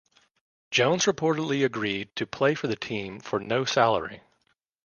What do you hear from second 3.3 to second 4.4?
no salary.